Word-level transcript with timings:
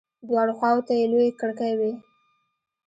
دواړو 0.27 0.53
خواو 0.59 0.85
ته 0.87 0.93
يې 0.99 1.05
لويې 1.11 1.31
کړکۍ 1.39 1.73
وې. 1.79 1.91